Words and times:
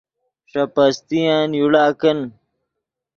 ݰے 0.51 0.63
پستین 0.73 1.49
یوڑا 1.59 1.85
کن 1.99 2.19